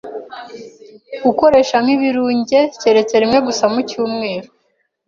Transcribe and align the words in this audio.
gukoresha 1.23 1.75
nk’ibirunge 1.83 2.59
keretse 2.81 3.15
rimwe 3.21 3.37
gusa 3.47 3.63
mu 3.73 3.79
cyumweru 3.89 4.49